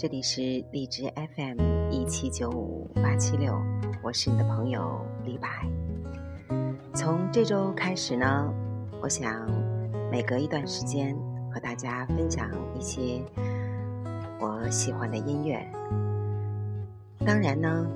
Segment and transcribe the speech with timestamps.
[0.00, 0.40] 这里是
[0.72, 3.54] 荔枝 FM 一七九五八七六，
[4.02, 5.46] 我是你的朋友李白。
[6.94, 8.50] 从这周开始呢，
[9.02, 9.46] 我想
[10.10, 11.14] 每隔一段时间
[11.52, 13.22] 和大家分享一些
[14.40, 15.62] 我喜欢的音乐。
[17.18, 17.86] 当然呢，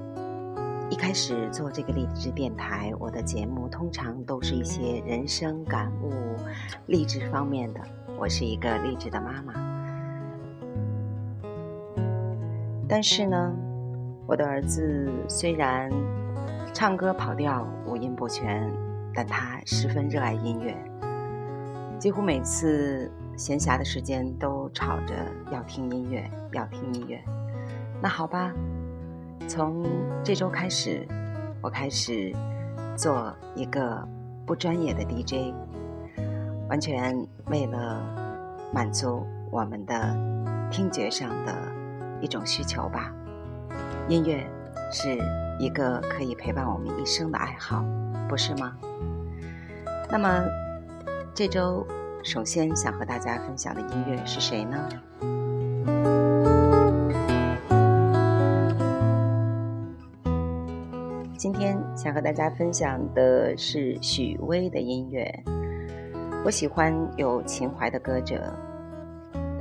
[0.90, 6.12] 一开始做这个励志电台，我的节目通常都是一些人生感悟、
[6.84, 7.80] 励志方面的。
[8.18, 9.63] 我是一个励志的妈妈。
[12.86, 13.52] 但是呢，
[14.26, 15.90] 我的儿子虽然
[16.72, 18.70] 唱歌跑调、五音不全，
[19.14, 20.76] 但他十分热爱音乐，
[21.98, 25.14] 几乎每次闲暇的时间都吵着
[25.50, 27.18] 要听音乐，要听音乐。
[28.02, 28.52] 那好吧，
[29.48, 29.82] 从
[30.22, 31.06] 这周开始，
[31.62, 32.32] 我开始
[32.96, 34.06] 做一个
[34.44, 35.54] 不专业的 DJ，
[36.68, 38.02] 完全为了
[38.74, 40.14] 满足我们的
[40.70, 41.83] 听觉上的。
[42.24, 43.12] 一种需求吧，
[44.08, 44.42] 音乐
[44.90, 45.18] 是
[45.58, 47.84] 一个可以陪伴我们一生的爱好，
[48.26, 48.74] 不是吗？
[50.10, 50.42] 那么
[51.34, 51.86] 这周
[52.22, 54.88] 首先想和大家分享的音乐是谁呢？
[61.36, 65.30] 今天想和大家分享的是许巍的音乐。
[66.42, 68.63] 我喜欢有情怀的歌者。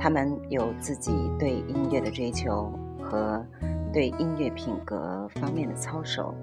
[0.04, 2.70] 他们有自己对音乐的追求
[3.02, 3.42] 和
[3.90, 6.34] 对音乐品格方面的操守，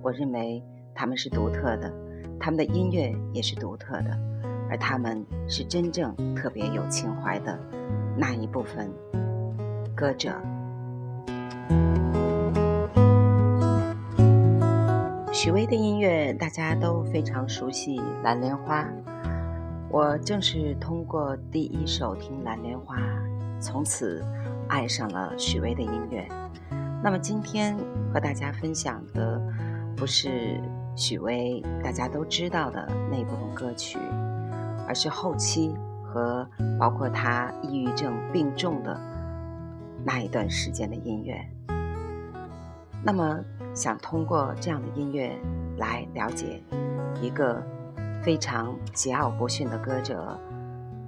[0.00, 1.92] 我认为他们是独特的，
[2.40, 4.18] 他们的音乐也是独特的，
[4.70, 7.58] 而他们是真正特别有情怀的
[8.16, 8.90] 那一部分
[9.94, 10.32] 歌者。
[15.34, 18.84] 许巍的音乐大家都非常熟悉，《蓝莲花》。
[19.92, 22.96] 我正是通过第一首听《蓝莲花》，
[23.60, 24.24] 从此
[24.66, 26.26] 爱上了许巍的音乐。
[27.04, 27.76] 那么今天
[28.10, 29.38] 和大家分享的
[29.94, 30.58] 不是
[30.96, 33.98] 许巍大家都知道的那部分歌曲，
[34.88, 36.48] 而是后期和
[36.80, 38.98] 包括他抑郁症病重的
[40.06, 41.38] 那一段时间的音乐。
[43.04, 43.38] 那么
[43.74, 45.38] 想通过这样的音乐
[45.76, 46.62] 来了解
[47.20, 47.62] 一个。
[48.22, 50.38] 非常桀骜不驯的歌者，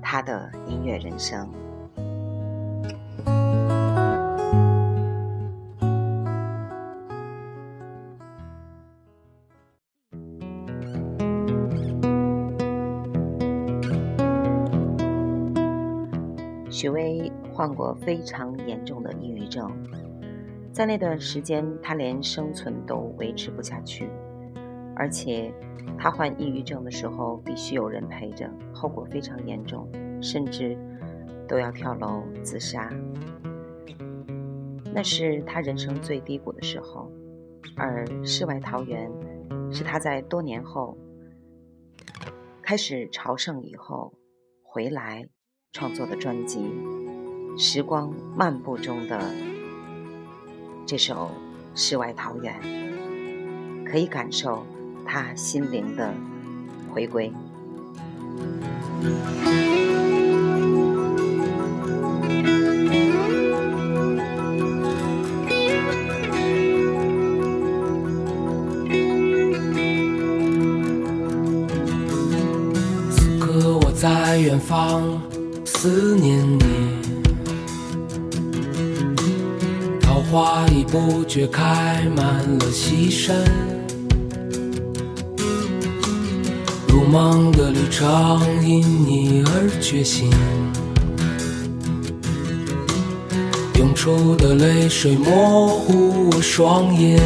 [0.02, 1.48] 他的音乐人生。
[16.68, 19.70] 许巍患过非常严重的抑郁症，
[20.72, 24.10] 在那段时间，他连生存都维持不下去。
[24.96, 25.52] 而且，
[25.98, 29.88] 他患抑郁症的时候必须有人陪着，后果非常严重，
[30.22, 30.78] 甚至
[31.48, 32.90] 都要跳楼自杀。
[34.92, 37.10] 那是他人生最低谷的时候，
[37.76, 39.10] 而《世外桃源》
[39.72, 40.96] 是他在多年后
[42.62, 44.14] 开始朝圣以后
[44.62, 45.26] 回来
[45.72, 46.60] 创作的专辑
[47.58, 49.20] 《时光漫步》中的
[50.86, 51.28] 这首
[51.78, 52.54] 《世外桃源》，
[53.84, 54.64] 可以感受。
[55.06, 56.12] 他心灵的
[56.92, 57.32] 回归。
[73.10, 75.20] 此刻我在远方
[75.64, 76.62] 思念你，
[80.00, 82.24] 桃花已不觉开满
[82.58, 83.44] 了西山。
[87.04, 90.30] 如梦的旅程因你而觉醒，
[93.74, 97.20] 涌出的泪水模糊我双眼。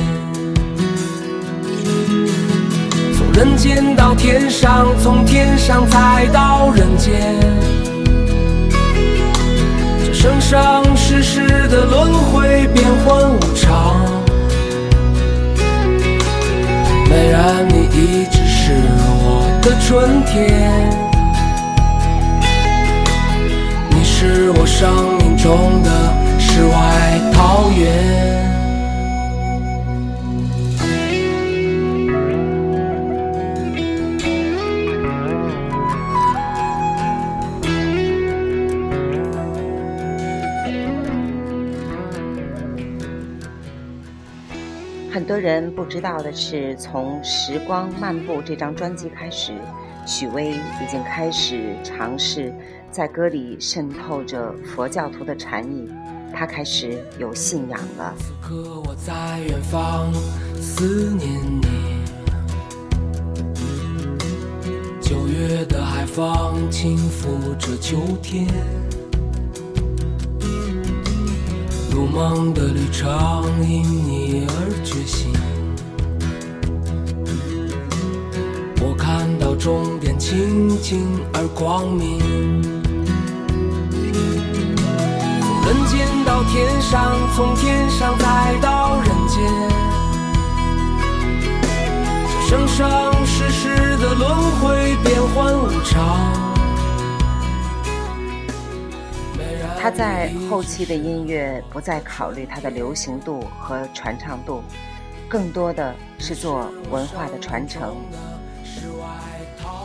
[3.17, 7.39] 从人间到天上，从天上再到人间，
[10.05, 13.95] 这生生世世的轮回变幻无常。
[17.09, 18.38] 美然你一直。
[19.69, 20.91] 的春天，
[23.91, 25.91] 你是我生命中的
[26.39, 28.28] 世外桃源。
[45.39, 49.53] 人不知道的是，从《时光漫步》这张专辑开始，
[50.07, 52.53] 许巍已经开始尝试
[52.91, 55.89] 在歌里渗透着佛教徒的禅意，
[56.35, 58.15] 他开始有信仰了。
[58.19, 60.13] 此刻我在远方
[60.61, 61.31] 思念
[61.61, 61.67] 你，
[65.01, 68.47] 九月的海风轻拂着秋天，
[71.99, 73.11] 如梦的旅程
[73.69, 75.33] 因你而觉醒。
[78.81, 81.05] 我看到终点清净
[81.35, 82.21] 而光明，
[85.43, 89.43] 从人间到天上，从天上再到人间，
[92.31, 96.48] 这生生世世的轮回，变幻无常。
[99.89, 104.63] 他在后期的音乐不再考虑它的流行度和传唱度，
[105.27, 107.97] 更多的是做文化的传承。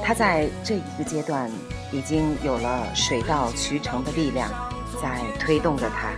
[0.04, 1.50] 他在这一个阶段
[1.90, 4.52] 已经有了水到渠成的力量，
[5.02, 6.12] 在推动着他。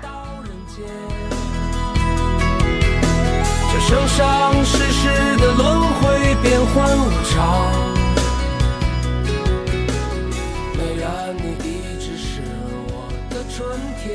[3.71, 7.84] 这生生世世的轮回，变幻无常。
[14.07, 14.11] 你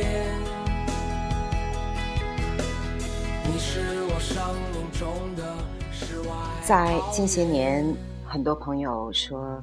[3.59, 4.41] 是我生
[4.73, 5.57] 命中的
[5.91, 6.35] 世外。
[6.65, 7.85] 在近些年，
[8.25, 9.61] 很多朋友说：“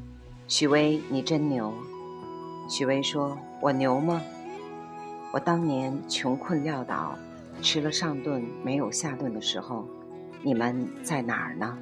[0.50, 1.74] 许巍，你真牛。”
[2.70, 4.22] 许巍说：“我牛吗？
[5.32, 7.16] 我当年穷困潦倒，
[7.62, 9.86] 吃了上顿没有下顿的时候，
[10.44, 11.78] 你们在哪儿呢？”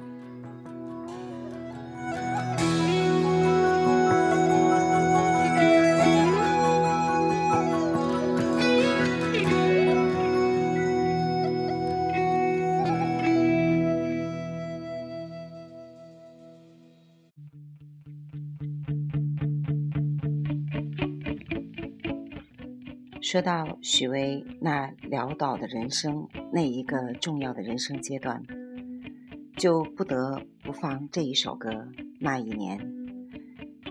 [23.36, 28.42] 说到许巍那潦倒的人生，那一个重要的人生阶段，
[29.58, 31.70] 就不得不放这一首歌
[32.18, 32.78] 《那一年》。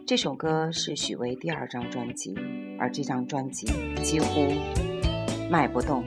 [0.07, 2.33] 这首歌是许巍第二张专辑，
[2.80, 3.68] 而这张专辑
[4.01, 4.51] 几乎
[5.47, 6.03] 卖不动。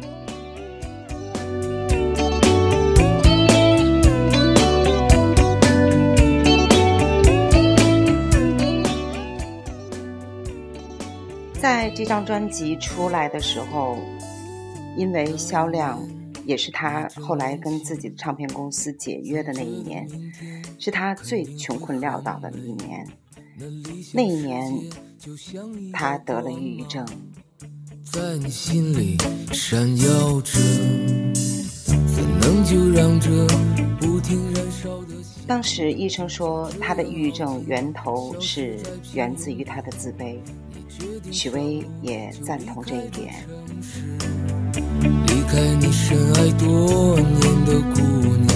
[11.60, 13.98] 在这张专辑出来的时候，
[14.96, 16.00] 因为销量，
[16.44, 20.08] 也是他后来跟自己的唱片公司解约的那一年，
[20.78, 23.06] 是他最穷困潦倒的一年。
[24.14, 24.72] 那一年，
[25.92, 27.04] 他得了抑郁症。
[28.04, 29.16] 在你心里
[29.52, 30.52] 闪耀着，
[31.84, 33.28] 怎能就让这
[33.98, 35.08] 不停燃烧的？
[35.46, 38.78] 当时医生说，他的抑郁症源头是
[39.12, 40.38] 源自于他的自卑。
[41.30, 43.34] 许巍也赞同这一点。
[45.26, 48.00] 离开你深爱多年的姑
[48.46, 48.52] 娘，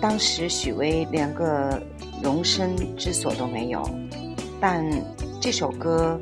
[0.00, 1.82] 当时许巍连个
[2.22, 3.82] 容身之所都没有，
[4.60, 4.84] 但
[5.40, 6.20] 这首歌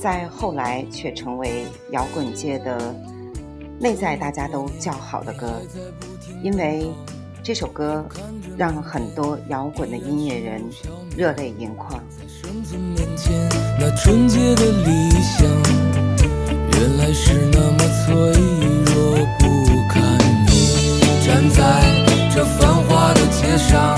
[0.00, 2.94] 在后来却成为摇滚界的
[3.78, 5.60] 内在大家都叫好的歌，
[6.42, 6.90] 因为
[7.46, 8.04] 这首歌
[8.56, 10.60] 让很多摇滚的音乐人
[11.16, 12.02] 热泪盈眶。
[12.26, 13.48] 生子面前
[13.78, 15.46] 那纯洁的理想，
[16.72, 18.14] 原来是那么脆
[18.86, 19.44] 弱不
[19.88, 20.18] 堪。
[21.24, 23.94] 站在这繁华的街上，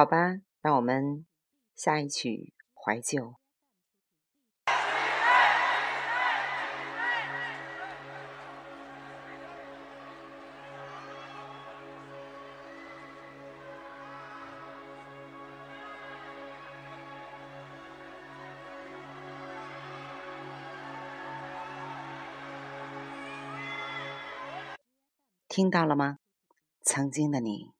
[0.00, 1.26] 好吧，让我们
[1.76, 3.22] 下一曲《怀旧》。
[25.46, 26.16] 听到了吗？
[26.80, 27.79] 曾经的你。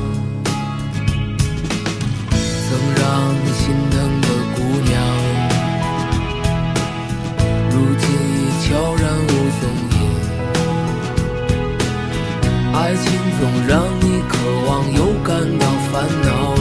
[12.73, 14.33] 爱情总让你渴
[14.65, 16.55] 望又感到烦恼，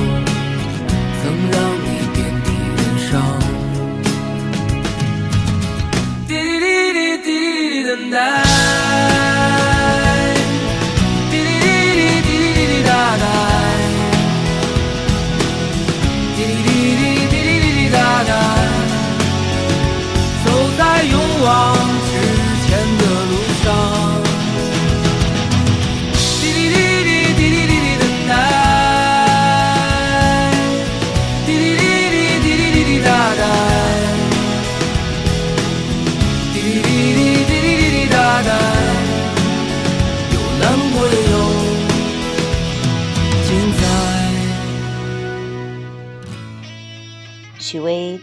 [1.22, 3.10] 曾让你遍体鳞伤。
[6.26, 6.62] 滴滴
[6.92, 7.28] 滴滴
[7.70, 8.16] 滴等待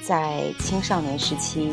[0.07, 1.69] 在青少年时期，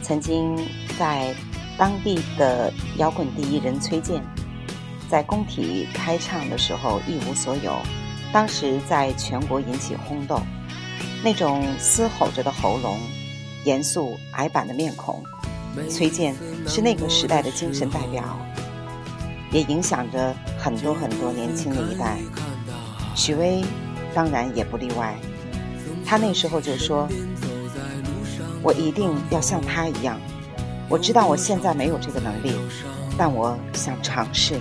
[0.00, 0.56] 曾经
[0.98, 1.34] 在
[1.76, 4.22] 当地的摇滚第一人崔健
[5.06, 7.76] 在工体开唱的时候一无所有，
[8.32, 10.40] 当时在全国引起轰动。
[11.22, 12.98] 那种嘶吼着的喉咙，
[13.64, 15.22] 严肃矮板的面孔，
[15.90, 16.34] 崔健
[16.66, 18.24] 是那个时代的精神代表，
[19.52, 22.16] 也影响着很多很多年轻的一代。
[23.14, 23.62] 许巍
[24.14, 25.14] 当然也不例外。
[26.10, 27.08] 他那时候就说
[28.64, 30.20] ：“我一定要像他一样。
[30.88, 32.52] 我知道我现在没有这个能力，
[33.16, 34.56] 但我想尝试。”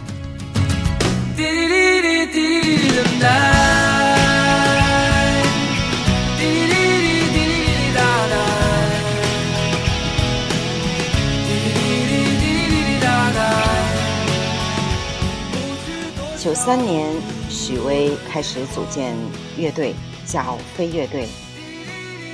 [16.38, 17.12] 九三年，
[17.50, 19.16] 许巍开始组建
[19.58, 19.96] 乐队。
[20.32, 21.28] 叫飞乐队。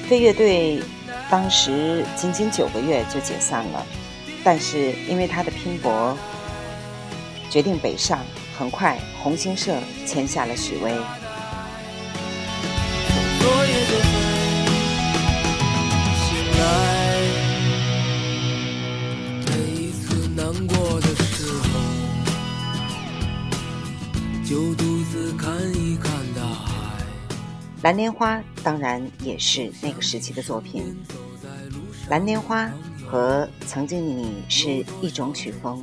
[0.07, 0.83] 飞乐队
[1.29, 3.85] 当时仅仅九个月就解散了，
[4.43, 6.17] 但是因为他的拼搏，
[7.49, 8.19] 决定北上。
[8.57, 9.75] 很快，红星社
[10.05, 10.93] 签下了许巍。
[27.85, 30.97] 蓝莲花当然也是那个时期的作品。
[32.09, 32.67] 蓝莲花
[33.07, 35.79] 和曾经的你是一种曲风，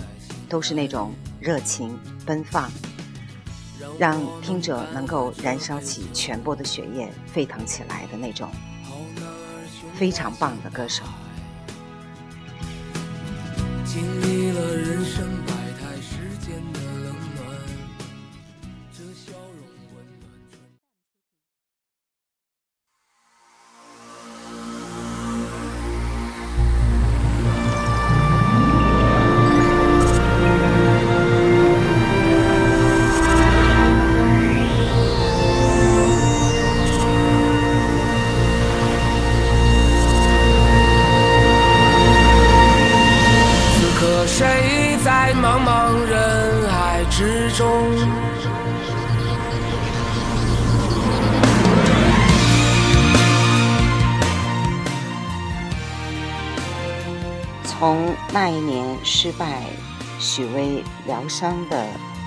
[0.48, 2.68] 都是那种热情奔放，
[4.00, 8.50] 让听者能够燃烧起全部的血液，沸腾起来的那种
[9.94, 11.04] 非常棒的歌手。
[13.84, 15.24] 经历了人生
[57.82, 59.64] 从那一年失败，
[60.20, 61.84] 许巍疗伤的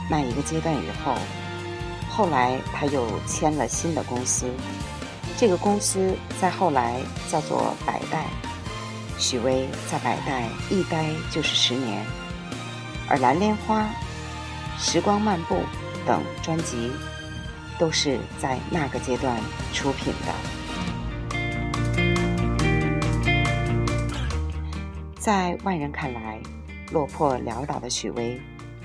[0.10, 1.16] 那一个阶段以后，
[2.10, 4.52] 后来他又签了新的公司，
[5.38, 7.00] 这个公司在后来
[7.32, 8.26] 叫做百代。
[9.18, 12.06] 许巍在百代一待就是十年，
[13.08, 13.84] 而《蓝莲花》
[14.78, 15.56] 《时光漫步》
[16.06, 16.92] 等专辑
[17.80, 19.40] 都是在那个阶段
[19.74, 20.55] 出品的。
[25.25, 26.39] 在外人看来，
[26.91, 28.39] 落魄潦倒的许巍，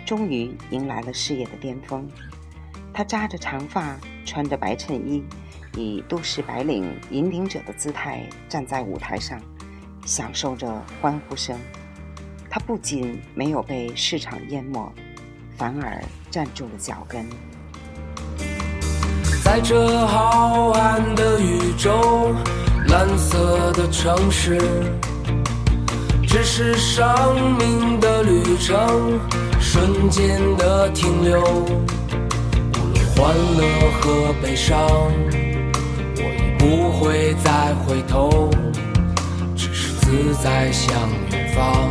[0.07, 2.09] 终于迎来了事业的巅峰。
[2.95, 3.95] 他扎着长发，
[4.25, 5.23] 穿着白衬衣，
[5.77, 9.39] 以都市白领引领者的姿态站在舞台上，
[10.07, 11.59] 享受着欢呼声。
[12.49, 14.91] 他不仅没有被市场淹没，
[15.59, 17.27] 反而站住了脚跟。
[19.45, 22.35] 在这浩瀚的宇宙，
[22.89, 24.59] 蓝色的城市，
[26.33, 29.19] 只是生命的旅程，
[29.59, 31.41] 瞬间的停留。
[31.43, 33.67] 无论欢乐
[34.01, 34.79] 和悲伤，
[36.17, 38.49] 我已不会再回头，
[39.57, 40.95] 只是自在向
[41.33, 41.91] 远方，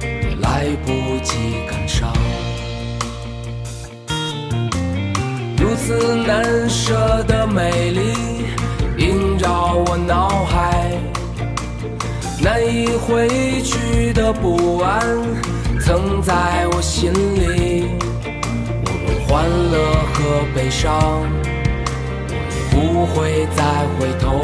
[0.00, 0.92] 也来不
[1.22, 1.34] 及
[1.70, 2.10] 感伤。
[5.58, 8.46] 如此难舍的美丽，
[8.96, 10.87] 映照我脑海，
[12.50, 13.28] 难以挥
[13.60, 15.06] 去的不安，
[15.82, 17.90] 曾在我心里。
[18.86, 19.76] 无论欢乐
[20.14, 20.16] 和
[20.54, 20.88] 悲伤，
[22.30, 23.62] 我也不会再
[23.98, 24.40] 回头，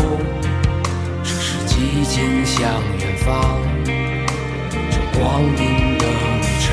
[1.22, 2.60] 只是寂静向
[2.98, 6.66] 远方，这光阴的旅程。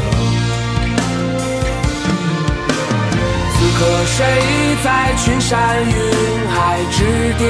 [3.53, 4.19] 此刻谁
[4.83, 5.91] 在群山云
[6.49, 6.99] 海之
[7.39, 7.41] 巅？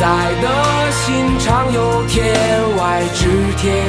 [0.00, 3.84] 在的心常有天外之天。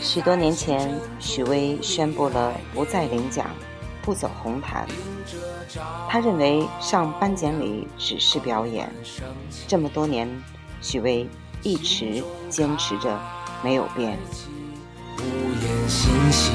[0.00, 3.44] 许多年前，许巍宣布了不再领奖，
[4.00, 4.86] 不走红毯。
[6.08, 8.90] 他认为上颁奖礼只是表演。
[9.68, 10.26] 这么多年，
[10.80, 11.28] 许巍
[11.62, 13.20] 一直坚持着，
[13.62, 14.18] 没有变。
[15.18, 15.22] 无
[15.62, 16.52] 言欣喜，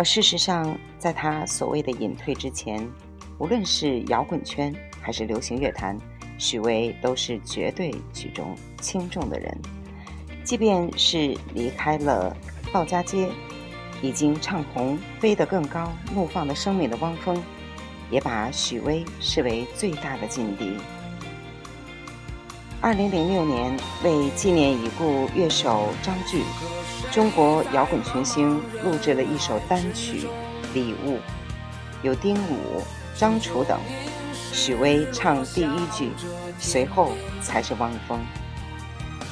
[0.00, 2.88] 而事实上，在他所谓的隐退之前，
[3.36, 5.94] 无论是摇滚圈还是流行乐坛，
[6.38, 9.54] 许巍都是绝对举重轻重的人。
[10.42, 12.34] 即便是离开了
[12.72, 13.28] 鲍家街，
[14.00, 17.38] 已经唱红《飞得更高》《怒放的生命》的汪峰，
[18.10, 20.78] 也把许巍视为最大的劲敌。
[22.82, 26.42] 二零零六年，为纪念已故乐手张炬，
[27.12, 30.26] 中国摇滚群星录制了一首单曲
[30.72, 31.16] 《礼物》，
[32.00, 32.82] 有丁武、
[33.14, 33.78] 张楚等。
[34.50, 36.10] 许巍唱第一句，
[36.58, 38.18] 随后才是汪峰。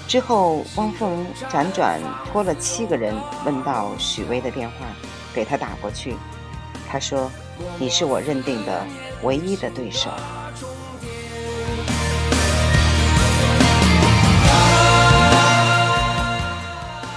[0.06, 1.98] 之后，汪峰辗转
[2.30, 4.74] 托了七个人问到许巍的电话，
[5.34, 6.14] 给他打过去。
[6.86, 7.30] 他说
[7.80, 8.86] ：“你是我认定的
[9.22, 10.10] 唯一的对手。”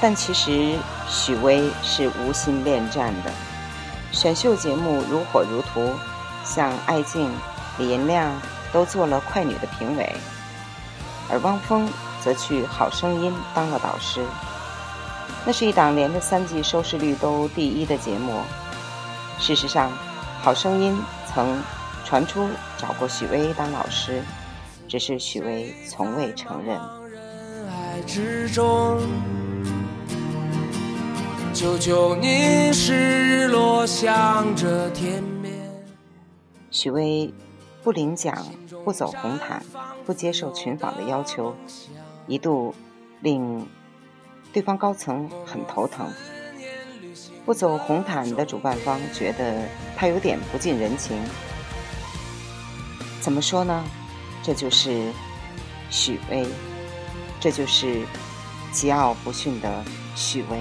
[0.02, 0.76] 但其实
[1.08, 3.32] 许巍是无心恋战的。
[4.12, 5.96] 选秀节目如火如荼，
[6.44, 7.32] 像艾静、
[7.78, 8.30] 李银亮
[8.74, 10.14] 都做了快女的评委，
[11.30, 11.88] 而汪峰
[12.22, 14.26] 则去《好声音》当了导师。
[15.46, 18.42] 那是一档连着三季收视率都第一的节目。
[19.40, 19.90] 事实上，
[20.42, 20.94] 《好声音》
[21.34, 21.62] 曾
[22.04, 24.22] 传出找过许巍当老师，
[24.88, 26.76] 只是许巍从未承认。
[27.10, 29.00] 人海之中，
[31.62, 35.54] 求求你，是日落向着天边。
[36.72, 37.32] 许巍
[37.84, 38.36] 不领奖、
[38.84, 39.64] 不走红毯、
[40.04, 41.56] 不接受群访的要求，
[42.26, 42.74] 一度
[43.20, 43.64] 令
[44.52, 46.08] 对方高层很头疼。
[47.46, 49.62] 不走红毯的主办方觉得
[49.96, 51.16] 他有点不近人情。
[53.20, 53.86] 怎么说呢？
[54.42, 55.12] 这就是
[55.92, 56.48] 许巍，
[57.40, 57.98] 这就是
[58.74, 60.58] 桀骜不驯的许巍。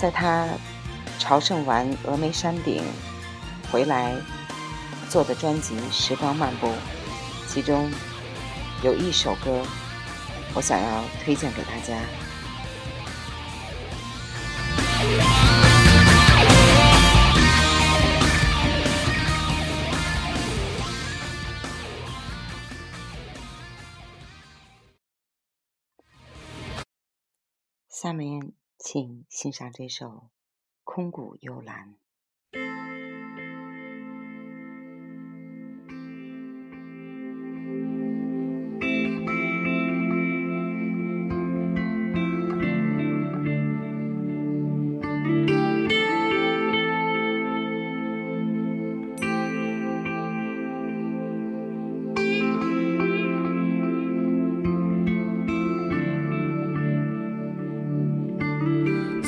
[0.00, 0.48] 在他
[1.18, 2.82] 朝圣完峨眉山顶
[3.70, 4.16] 回来
[5.10, 6.68] 做的专辑《时光漫步》，
[7.46, 7.90] 其中
[8.82, 9.62] 有一首歌，
[10.54, 12.00] 我想要推荐给大家。
[27.90, 30.06] 下面，请欣赏这首
[30.84, 31.96] 《空谷幽兰》。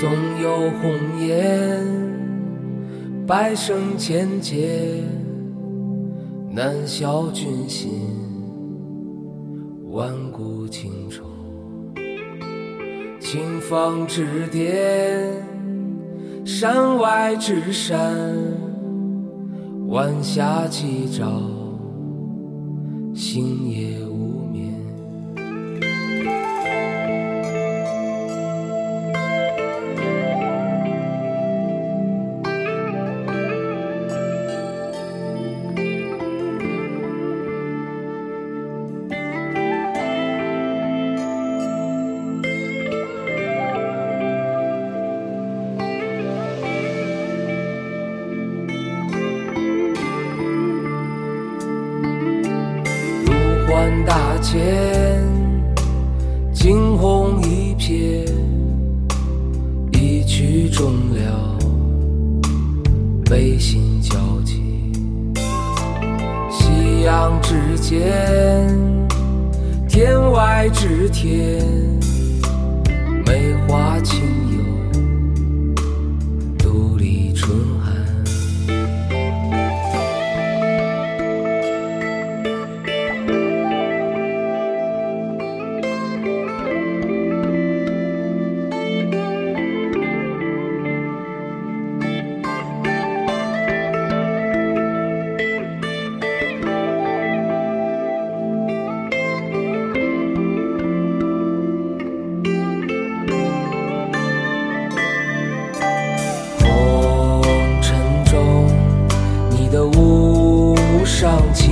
[0.03, 0.11] 总
[0.43, 0.91] 有红
[1.25, 1.81] 颜，
[3.25, 5.01] 百生千劫，
[6.51, 7.89] 难消君心，
[9.93, 11.23] 万古情仇。
[13.21, 15.31] 清风之巅，
[16.45, 18.27] 山外之山，
[19.87, 21.41] 晚霞起照，
[23.15, 23.97] 星夜
[54.43, 55.23] 间，
[56.53, 58.29] 惊鸿一瞥，
[59.93, 61.57] 一曲终了，
[63.25, 64.61] 悲心交集。
[66.51, 68.69] 夕阳之间，
[69.89, 71.65] 天外之天，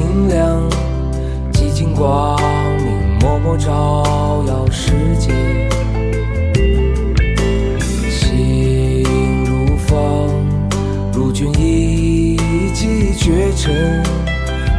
[0.00, 0.68] 上清凉，
[1.52, 2.36] 几经光
[2.78, 5.30] 明，默默照耀世界。
[8.10, 9.04] 心
[9.44, 10.46] 如风，
[11.12, 12.38] 如君一
[12.74, 14.02] 骑绝尘，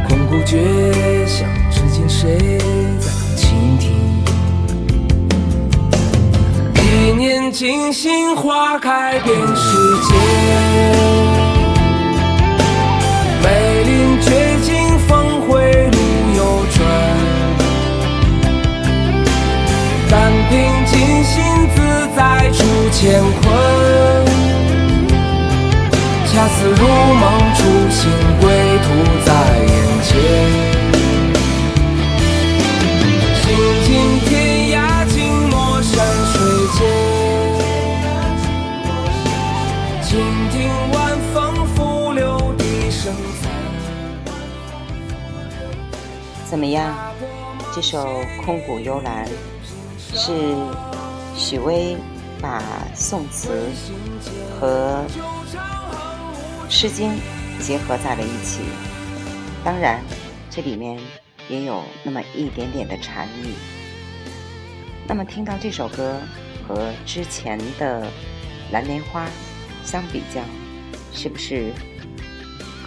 [0.08, 2.58] 空谷绝响，至今谁
[2.98, 3.92] 在倾听？
[6.74, 9.81] 一念惊心，花开遍世
[22.92, 23.42] 乾坤。
[26.26, 27.22] 恰似如梦
[27.54, 28.00] 初醒，
[28.40, 28.44] 归
[28.84, 28.86] 途
[29.24, 29.28] 在
[29.66, 30.10] 眼前。
[46.44, 46.94] 怎么样？
[47.74, 48.06] 这首
[48.44, 49.26] 《空谷幽兰》
[50.14, 50.32] 是
[51.34, 51.96] 许巍
[52.42, 52.60] 把
[52.92, 53.70] 宋词
[54.58, 55.06] 和
[56.68, 57.10] 《诗经》
[57.60, 58.62] 结合在了一起。
[59.64, 60.02] 当然，
[60.50, 60.98] 这里面
[61.48, 63.54] 也有那么一点点的禅意。
[65.06, 66.18] 那么听到这首歌
[66.66, 68.04] 和之前的
[68.72, 69.26] 《蓝莲花》
[69.84, 70.40] 相比较，
[71.14, 71.72] 是不是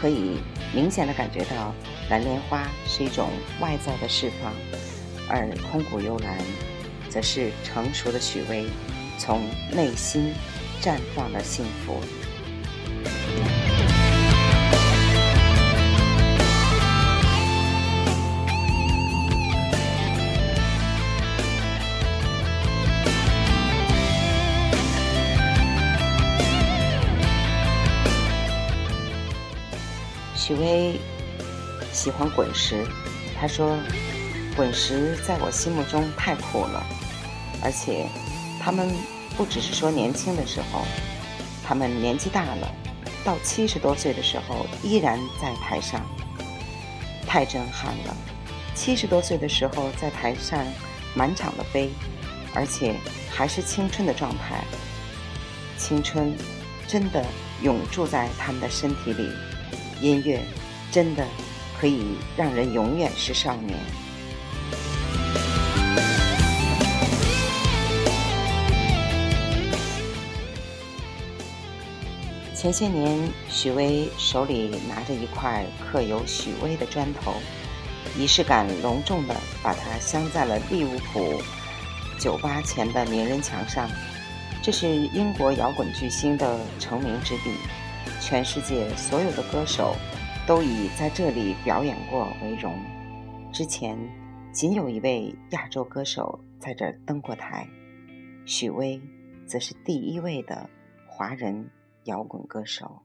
[0.02, 0.40] 可以
[0.74, 1.74] 明显的感觉到
[2.10, 3.30] 蓝莲花是一种
[3.62, 4.52] 外在的释放，
[5.30, 6.38] 而空谷幽兰
[7.10, 8.66] 则是成熟的许巍
[9.18, 10.34] 从内心
[10.82, 12.00] 绽放的幸福。
[30.38, 31.00] 许巍
[31.92, 32.86] 喜欢滚石，
[33.36, 33.80] 他说
[34.56, 36.86] ：“滚石在我心目中太酷了，
[37.64, 38.06] 而且
[38.66, 38.92] 他们
[39.38, 40.82] 不只是说年轻的时候，
[41.64, 42.68] 他们年纪大了，
[43.24, 46.02] 到七十多岁的时候依然在台上，
[47.28, 48.18] 太震撼了。
[48.74, 50.66] 七十多岁的时候在台上
[51.14, 51.92] 满场的飞，
[52.56, 52.96] 而且
[53.30, 54.64] 还是青春的状态，
[55.78, 56.36] 青春
[56.88, 57.24] 真的
[57.62, 59.30] 永驻在他们的身体里。”
[60.02, 60.42] 音乐
[60.92, 61.24] 真的
[61.80, 63.78] 可以让人永远是少年。
[72.66, 77.36] 前些年，许巍手里拿着一块刻有许巍的砖头，
[78.18, 81.40] 仪式感隆重的把它镶在了利物浦
[82.20, 83.88] 酒吧前的名人墙上。
[84.64, 87.52] 这是英国摇滚巨星的成名之地。
[88.20, 89.96] 全世界所有的歌手
[90.48, 92.76] 都以在这里表演过为荣。
[93.54, 93.96] 之前
[94.52, 97.68] 仅有一位亚洲歌手在这儿登过台，
[98.44, 99.00] 许巍
[99.46, 100.68] 则是第一位的
[101.08, 101.70] 华人
[102.06, 103.05] 摇滚歌手。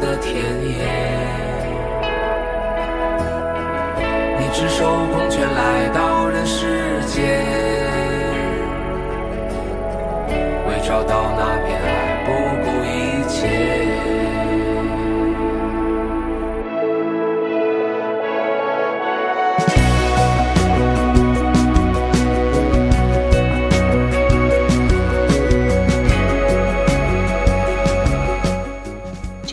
[0.00, 0.84] 的田野。
[4.38, 7.22] 你赤手空拳来到人世间，
[10.68, 12.28] 为找到那片爱不
[12.64, 12.92] 顾一
[13.28, 13.38] 切。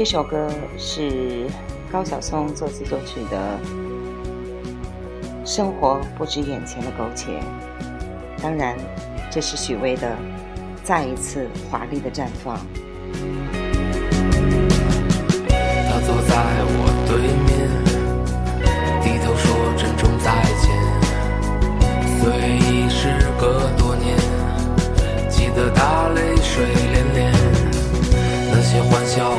[0.04, 1.46] 这首歌是
[1.92, 3.60] 高晓松作词作曲的
[5.48, 7.34] 《生活不止眼前的苟且》，
[8.42, 8.76] 当然，
[9.30, 10.18] 这是许巍的
[10.84, 12.58] 再一次华丽的绽放。
[15.54, 16.34] 他坐在
[16.66, 17.70] 我对面，
[19.04, 20.74] 低头说珍重再见。
[22.18, 24.18] 虽已时隔多年，
[25.30, 27.30] 记得他泪水涟涟。
[28.52, 29.32] 那些欢笑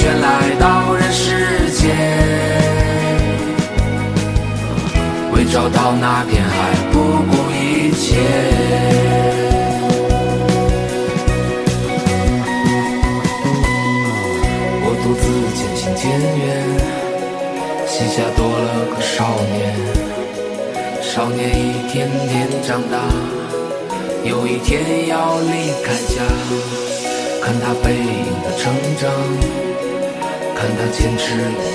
[0.00, 1.94] 手空拳来到人世间，
[5.32, 8.16] 为找到那片海不顾一切。
[14.82, 15.22] 我独自
[15.54, 16.40] 渐行渐远，
[17.86, 19.60] 膝下多了个少年。
[21.02, 22.96] 少年一天天长大，
[24.24, 26.22] 有一天要离开家。
[27.42, 29.10] 看他背影的成长，
[30.60, 31.24] 看他坚持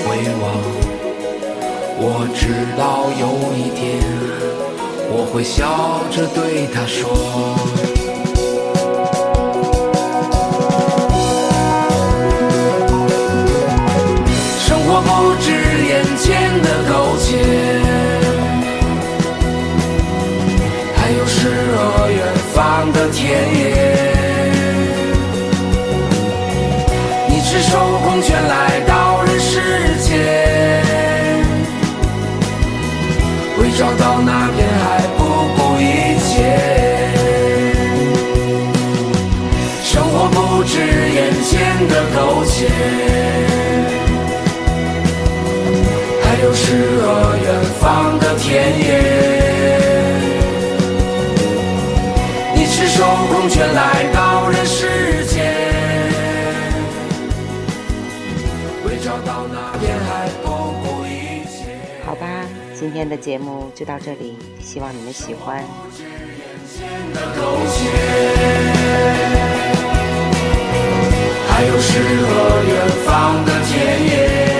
[0.04, 0.44] 回望。
[1.98, 3.26] 我知道有
[3.58, 3.98] 一天，
[5.10, 7.02] 我会笑着对他说。
[14.60, 15.50] 生活不止
[15.88, 16.24] 眼前
[16.62, 17.26] 的苟且，
[20.94, 22.22] 还有诗和远
[22.54, 22.54] 方
[22.92, 23.18] 的田
[23.58, 23.85] 野。
[33.78, 35.22] 找到那片海不
[35.54, 36.32] 顾一切。
[39.84, 42.68] 生活不止眼前的苟且。
[46.22, 46.95] 还有诗
[62.96, 65.62] 天的节目就到这里，希望你们喜欢。
[67.12, 67.90] 的苟且，
[71.46, 74.55] 还有诗和远方的田野。